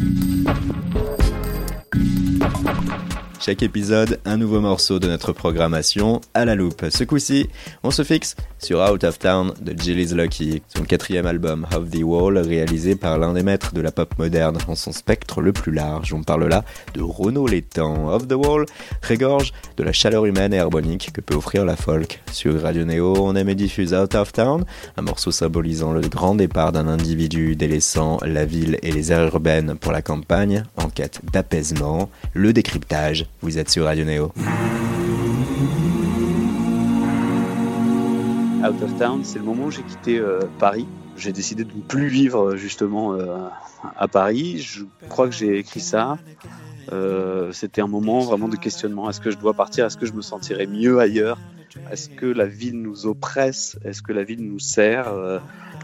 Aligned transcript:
Thank 0.00 0.48
you. 0.48 0.59
Chaque 3.42 3.62
épisode, 3.62 4.20
un 4.26 4.36
nouveau 4.36 4.60
morceau 4.60 4.98
de 4.98 5.08
notre 5.08 5.32
programmation 5.32 6.20
à 6.34 6.44
la 6.44 6.54
loupe. 6.54 6.84
Ce 6.90 7.04
coup-ci, 7.04 7.48
on 7.82 7.90
se 7.90 8.04
fixe 8.04 8.36
sur 8.58 8.80
Out 8.80 9.02
of 9.02 9.18
Town 9.18 9.54
de 9.62 9.72
Jilly's 9.80 10.12
Lucky, 10.12 10.62
son 10.68 10.84
quatrième 10.84 11.24
album 11.24 11.66
Of 11.74 11.88
the 11.88 12.02
Wall, 12.02 12.36
réalisé 12.36 12.96
par 12.96 13.16
l'un 13.16 13.32
des 13.32 13.42
maîtres 13.42 13.72
de 13.72 13.80
la 13.80 13.92
pop 13.92 14.12
moderne 14.18 14.58
en 14.68 14.74
son 14.74 14.92
spectre 14.92 15.40
le 15.40 15.54
plus 15.54 15.72
large. 15.72 16.12
On 16.12 16.22
parle 16.22 16.48
là 16.48 16.66
de 16.92 17.00
Renaud 17.00 17.46
Létang. 17.46 18.08
Of 18.08 18.28
the 18.28 18.34
Wall 18.34 18.66
régorge 19.00 19.54
de 19.78 19.84
la 19.84 19.92
chaleur 19.92 20.26
humaine 20.26 20.52
et 20.52 20.58
harmonique 20.58 21.10
que 21.14 21.22
peut 21.22 21.34
offrir 21.34 21.64
la 21.64 21.76
folk. 21.76 22.20
Sur 22.30 22.60
Radio 22.60 22.84
Neo, 22.84 23.16
on 23.16 23.34
aime 23.36 23.48
et 23.48 23.54
diffuse 23.54 23.94
Out 23.94 24.16
of 24.16 24.34
Town, 24.34 24.66
un 24.98 25.02
morceau 25.02 25.30
symbolisant 25.30 25.92
le 25.92 26.02
grand 26.02 26.34
départ 26.34 26.72
d'un 26.72 26.88
individu 26.88 27.56
délaissant 27.56 28.18
la 28.20 28.44
ville 28.44 28.78
et 28.82 28.92
les 28.92 29.12
aires 29.12 29.24
urbaines 29.24 29.76
pour 29.80 29.92
la 29.92 30.02
campagne, 30.02 30.64
en 30.76 30.90
quête 30.90 31.22
d'apaisement, 31.32 32.10
le 32.34 32.52
décryptage 32.52 33.29
vous 33.42 33.58
êtes 33.58 33.70
sur 33.70 33.84
Radio 33.84 34.04
Neo. 34.04 34.32
Out 38.62 38.82
of 38.82 38.98
Town, 38.98 39.24
c'est 39.24 39.38
le 39.38 39.44
moment 39.44 39.64
où 39.64 39.70
j'ai 39.70 39.82
quitté 39.82 40.18
euh, 40.18 40.40
Paris. 40.58 40.86
J'ai 41.16 41.32
décidé 41.32 41.64
de 41.64 41.72
ne 41.74 41.80
plus 41.80 42.08
vivre 42.08 42.56
justement 42.56 43.14
euh, 43.14 43.48
à 43.96 44.06
Paris. 44.06 44.58
Je 44.58 44.84
crois 45.08 45.28
que 45.28 45.34
j'ai 45.34 45.58
écrit 45.58 45.80
ça. 45.80 46.18
Euh, 46.92 47.52
c'était 47.52 47.80
un 47.80 47.86
moment 47.86 48.20
vraiment 48.20 48.48
de 48.48 48.56
questionnement. 48.56 49.08
Est-ce 49.08 49.20
que 49.20 49.30
je 49.30 49.38
dois 49.38 49.54
partir? 49.54 49.86
Est-ce 49.86 49.96
que 49.96 50.06
je 50.06 50.12
me 50.12 50.22
sentirais 50.22 50.66
mieux 50.66 50.98
ailleurs? 50.98 51.38
Est-ce 51.90 52.10
que 52.10 52.26
la 52.26 52.46
ville 52.46 52.80
nous 52.82 53.06
oppresse? 53.06 53.78
Est-ce 53.84 54.02
que 54.02 54.12
la 54.12 54.24
ville 54.24 54.44
nous 54.44 54.58
sert? 54.58 55.10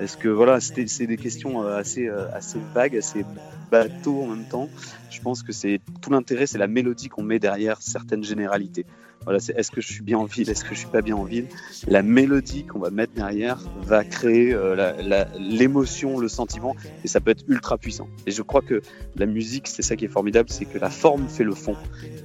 Est-ce 0.00 0.16
que 0.16 0.28
voilà, 0.28 0.58
c'est 0.60 1.06
des 1.06 1.16
questions 1.16 1.66
assez 1.66 2.08
assez 2.08 2.58
vagues, 2.74 2.96
assez 2.96 3.24
bateau 3.70 4.22
en 4.22 4.26
même 4.28 4.44
temps. 4.44 4.68
Je 5.10 5.20
pense 5.20 5.42
que 5.42 5.52
c'est 5.52 5.80
tout 6.00 6.10
l'intérêt, 6.10 6.46
c'est 6.46 6.58
la 6.58 6.66
mélodie 6.66 7.08
qu'on 7.08 7.22
met 7.22 7.38
derrière 7.38 7.80
certaines 7.80 8.22
généralités. 8.22 8.84
Voilà, 9.24 9.38
c'est 9.38 9.56
est-ce 9.56 9.70
que 9.70 9.80
je 9.80 9.86
suis 9.86 10.02
bien 10.02 10.18
en 10.18 10.24
ville, 10.24 10.50
est-ce 10.50 10.64
que 10.64 10.74
je 10.74 10.80
suis 10.80 10.88
pas 10.88 11.00
bien 11.00 11.16
en 11.16 11.24
ville. 11.24 11.46
La 11.86 12.02
mélodie 12.02 12.64
qu'on 12.64 12.80
va 12.80 12.90
mettre 12.90 13.12
derrière 13.12 13.58
va 13.82 14.04
créer 14.04 14.52
euh, 14.52 15.24
l'émotion, 15.38 16.18
le 16.18 16.28
sentiment, 16.28 16.74
et 17.04 17.08
ça 17.08 17.20
peut 17.20 17.30
être 17.30 17.44
ultra 17.46 17.78
puissant. 17.78 18.08
Et 18.26 18.32
je 18.32 18.42
crois 18.42 18.62
que 18.62 18.82
la 19.16 19.26
musique, 19.26 19.68
c'est 19.68 19.82
ça 19.82 19.94
qui 19.94 20.06
est 20.06 20.08
formidable, 20.08 20.48
c'est 20.50 20.64
que 20.64 20.78
la 20.78 20.90
forme 20.90 21.28
fait 21.28 21.44
le 21.44 21.54
fond. 21.54 21.76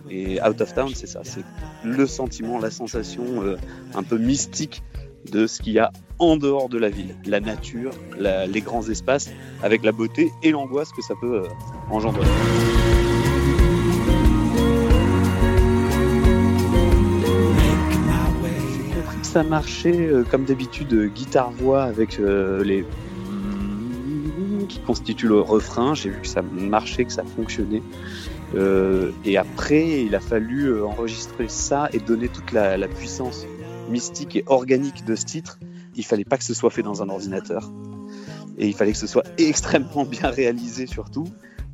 Et 0.10 0.42
Out 0.42 0.60
of 0.60 0.74
Town, 0.74 0.92
c'est 0.96 1.08
ça, 1.08 1.22
c'est 1.24 1.44
le 1.84 2.08
sentiment, 2.08 2.58
la 2.58 2.72
sensation 2.72 3.44
euh, 3.44 3.58
un 3.94 4.04
peu 4.04 4.18
mystique 4.18 4.82
de 5.32 5.46
ce 5.46 5.62
qu'il 5.62 5.74
y 5.74 5.80
a 5.80 5.92
en 6.20 6.38
dehors 6.38 6.70
de 6.70 6.78
la 6.78 6.90
ville, 6.90 7.16
la 7.26 7.40
nature, 7.40 7.92
les 8.20 8.62
grands 8.62 8.88
espaces, 8.90 9.30
avec 9.62 9.84
la 9.84 9.92
beauté 9.92 10.32
et 10.44 10.52
l'angoisse 10.52 10.92
que 10.92 11.02
ça 11.02 11.14
peut 11.20 11.44
euh, 11.44 11.48
engendrer. 11.92 12.26
J'ai 18.72 18.94
compris 18.94 19.18
que 19.22 19.28
ça 19.28 19.44
marchait 19.44 20.08
euh, 20.08 20.24
comme 20.24 20.46
d'habitude 20.46 21.12
guitare-voix 21.14 21.84
avec 21.84 22.20
euh, 22.20 22.64
les 22.64 22.86
qui 24.68 24.80
constituent 24.80 25.30
le 25.30 25.40
refrain. 25.40 25.94
J'ai 25.94 26.10
vu 26.10 26.20
que 26.22 26.28
ça 26.28 26.42
marchait, 26.42 27.06
que 27.06 27.14
ça 27.14 27.24
fonctionnait. 27.24 27.82
et 29.24 29.38
après, 29.38 30.04
il 30.04 30.14
a 30.14 30.20
fallu 30.20 30.84
enregistrer 30.84 31.48
ça 31.48 31.88
et 31.94 32.00
donner 32.00 32.28
toute 32.28 32.52
la 32.52 32.88
puissance 32.90 33.46
mystique 33.90 34.36
et 34.36 34.44
organique 34.48 35.06
de 35.06 35.16
ce 35.16 35.26
titre, 35.26 35.58
il 35.98 36.06
fallait 36.06 36.26
pas 36.26 36.38
que 36.38 36.44
ce 36.44 36.54
soit 36.54 36.70
fait 36.70 36.84
dans 36.84 37.02
un 37.02 37.10
ordinateur. 37.10 37.70
Et 38.58 38.68
il 38.68 38.74
fallait 38.74 38.94
que 38.94 38.98
ce 38.98 39.08
soit 39.08 39.26
extrêmement 39.38 40.06
bien 40.06 40.30
réalisé 40.30 40.88
surtout. 40.88 41.26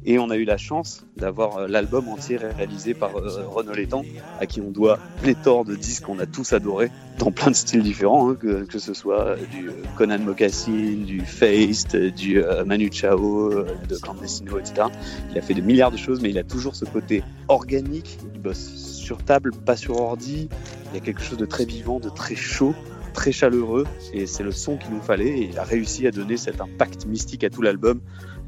Et 0.06 0.20
on 0.20 0.30
a 0.30 0.36
eu 0.36 0.44
la 0.44 0.58
chance 0.58 1.06
d'avoir 1.16 1.58
euh, 1.58 1.68
l'album 1.68 2.10
entier 2.10 2.36
réalisé 2.36 2.94
par 2.94 3.16
euh, 3.16 3.48
Renaud 3.48 3.74
Létang, 3.74 4.04
à 4.40 4.46
qui 4.46 4.60
on 4.60 4.70
doit 4.70 5.00
pléthore 5.22 5.64
de 5.64 5.76
disques 5.76 6.04
qu'on 6.04 6.20
a 6.20 6.26
tous 6.26 6.52
adorés, 6.52 6.92
dans 7.20 7.32
plein 7.32 7.52
de 7.52 7.56
styles 7.56 7.84
différents, 7.84 8.30
hein, 8.30 8.36
que, 8.36 8.66
que, 8.66 8.80
ce 8.80 8.94
soit 8.94 9.38
du 9.52 9.70
Conan 9.96 10.20
Mocassin, 10.20 11.06
du 11.06 11.22
Feist, 11.22 11.96
du 11.96 12.44
euh, 12.44 12.66
Manu 12.66 12.90
Chao, 12.92 13.54
de 13.88 13.96
Clandestino, 13.96 14.60
etc. 14.60 14.88
Il 15.32 15.38
a 15.38 15.42
fait 15.42 15.54
de 15.54 15.62
milliards 15.62 15.92
de 15.92 15.98
choses, 15.98 16.22
mais 16.22 16.32
il 16.32 16.38
a 16.38 16.44
toujours 16.44 16.76
ce 16.76 16.84
côté 16.84 17.24
organique. 17.48 18.20
Il 18.34 18.42
bosse 18.42 18.74
sur 19.04 19.24
table, 19.24 19.52
pas 19.66 19.78
sur 19.78 20.02
ordi. 20.02 20.50
Il 20.92 20.96
y 20.96 20.98
a 20.98 21.02
quelque 21.02 21.22
chose 21.22 21.38
de 21.38 21.46
très 21.46 21.64
vivant, 21.64 22.00
de 22.02 22.10
très 22.10 22.36
chaud, 22.36 22.76
très 23.14 23.32
chaleureux, 23.32 23.86
et 24.14 24.26
c'est 24.26 24.44
le 24.44 24.52
son 24.52 24.78
qu'il 24.78 24.92
nous 24.92 25.02
fallait. 25.02 25.40
Et 25.40 25.50
il 25.52 25.60
a 25.60 25.64
réussi 25.64 26.08
à 26.08 26.12
donner 26.12 26.38
cet 26.38 26.62
impact 26.62 27.06
mystique 27.06 27.44
à 27.44 27.50
tout 27.50 27.62
l'album. 27.62 28.02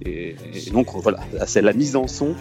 Et, 0.05 0.35
donc 0.71 0.87
voilà, 0.95 1.19
c'est 1.45 1.61
la 1.61 1.73
mise 1.73 1.95
en 1.95 2.07
son. 2.07 2.35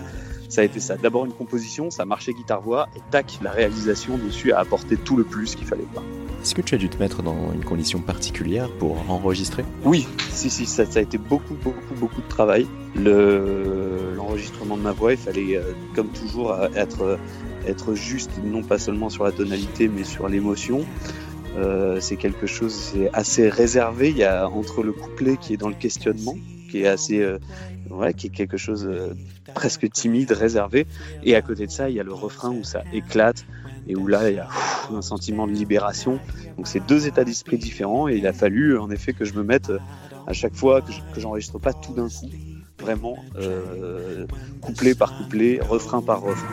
Ça 0.48 0.60
a 0.60 0.64
été 0.64 0.80
ça. 0.80 0.96
D'abord 0.96 1.24
une 1.24 1.32
composition, 1.32 1.90
ça 1.90 2.04
marchait 2.04 2.32
guitare-voix, 2.32 2.88
et 2.96 3.00
tac, 3.10 3.38
la 3.42 3.50
réalisation 3.50 4.18
dessus 4.18 4.52
a 4.52 4.58
apporté 4.58 4.96
tout 4.96 5.16
le 5.16 5.24
plus 5.24 5.54
qu'il 5.54 5.66
fallait 5.66 5.82
pas. 5.94 6.02
Est-ce 6.42 6.54
que 6.54 6.60
tu 6.60 6.74
as 6.74 6.78
dû 6.78 6.90
te 6.90 6.98
mettre 6.98 7.22
dans 7.22 7.52
une 7.54 7.64
condition 7.64 8.00
particulière 8.00 8.68
pour 8.78 9.10
enregistrer? 9.10 9.64
Oui, 9.84 10.06
si, 10.30 10.50
si, 10.50 10.66
ça, 10.66 10.82
a 10.94 11.00
été 11.00 11.16
beaucoup, 11.16 11.54
beaucoup, 11.54 11.94
beaucoup 11.98 12.20
de 12.20 12.28
travail. 12.28 12.66
L'enregistrement 12.96 14.76
de 14.76 14.82
ma 14.82 14.92
voix, 14.92 15.12
il 15.12 15.18
fallait, 15.18 15.56
euh, 15.56 15.72
comme 15.94 16.08
toujours, 16.08 16.54
être 16.76 17.18
être 17.66 17.94
juste, 17.94 18.30
non 18.44 18.62
pas 18.62 18.78
seulement 18.78 19.10
sur 19.10 19.24
la 19.24 19.32
tonalité, 19.32 19.88
mais 19.88 20.04
sur 20.04 20.28
l'émotion. 20.28 20.84
Euh, 21.56 22.00
c'est 22.00 22.16
quelque 22.16 22.46
chose, 22.46 22.74
c'est 22.74 23.10
assez 23.12 23.48
réservé. 23.48 24.10
Il 24.10 24.16
y 24.16 24.24
a 24.24 24.48
entre 24.48 24.82
le 24.82 24.92
couplet 24.92 25.36
qui 25.36 25.54
est 25.54 25.56
dans 25.56 25.68
le 25.68 25.74
questionnement, 25.74 26.34
qui 26.70 26.82
est 26.82 26.86
assez, 26.86 27.20
euh, 27.20 27.38
qui 28.16 28.26
est 28.26 28.30
quelque 28.30 28.56
chose 28.56 28.86
euh, 28.88 29.14
presque 29.54 29.90
timide, 29.90 30.32
réservé, 30.32 30.86
et 31.22 31.36
à 31.36 31.42
côté 31.42 31.66
de 31.66 31.70
ça, 31.70 31.88
il 31.90 31.96
y 31.96 32.00
a 32.00 32.02
le 32.02 32.12
refrain 32.12 32.50
où 32.50 32.64
ça 32.64 32.82
éclate 32.92 33.44
et 33.86 33.94
où 33.94 34.06
là, 34.06 34.30
il 34.30 34.36
y 34.36 34.38
a 34.38 34.48
un 34.92 35.02
sentiment 35.02 35.46
de 35.46 35.52
libération. 35.52 36.18
Donc 36.56 36.66
c'est 36.66 36.84
deux 36.84 37.06
états 37.06 37.24
d'esprit 37.24 37.58
différents, 37.58 38.08
et 38.08 38.16
il 38.16 38.26
a 38.26 38.32
fallu 38.32 38.78
en 38.78 38.90
effet 38.90 39.12
que 39.12 39.24
je 39.24 39.34
me 39.34 39.44
mette 39.44 39.70
à 40.26 40.32
chaque 40.32 40.54
fois 40.54 40.80
que 40.80 41.20
j'enregistre 41.20 41.58
pas 41.58 41.72
tout 41.72 41.92
d'un 41.92 42.08
coup, 42.08 42.30
vraiment 42.80 43.16
couplet 44.60 44.94
par 44.94 45.16
couplet, 45.16 45.60
refrain 45.60 46.02
par 46.02 46.22
refrain. 46.22 46.48